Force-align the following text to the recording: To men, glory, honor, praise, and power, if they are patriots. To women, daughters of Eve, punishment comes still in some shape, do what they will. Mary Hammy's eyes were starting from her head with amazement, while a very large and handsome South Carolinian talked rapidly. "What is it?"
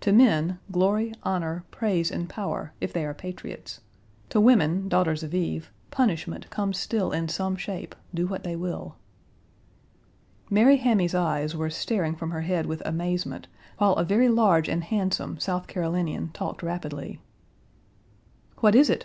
To 0.00 0.10
men, 0.10 0.58
glory, 0.72 1.12
honor, 1.22 1.62
praise, 1.70 2.10
and 2.10 2.30
power, 2.30 2.72
if 2.80 2.94
they 2.94 3.04
are 3.04 3.12
patriots. 3.12 3.80
To 4.30 4.40
women, 4.40 4.88
daughters 4.88 5.22
of 5.22 5.34
Eve, 5.34 5.70
punishment 5.90 6.48
comes 6.48 6.78
still 6.78 7.12
in 7.12 7.28
some 7.28 7.56
shape, 7.56 7.94
do 8.14 8.26
what 8.26 8.42
they 8.42 8.56
will. 8.56 8.96
Mary 10.48 10.78
Hammy's 10.78 11.14
eyes 11.14 11.54
were 11.54 11.68
starting 11.68 12.16
from 12.16 12.30
her 12.30 12.40
head 12.40 12.64
with 12.64 12.80
amazement, 12.86 13.48
while 13.76 13.92
a 13.96 14.04
very 14.04 14.30
large 14.30 14.66
and 14.70 14.82
handsome 14.82 15.38
South 15.38 15.66
Carolinian 15.66 16.30
talked 16.32 16.62
rapidly. 16.62 17.20
"What 18.60 18.74
is 18.74 18.88
it?" 18.88 19.04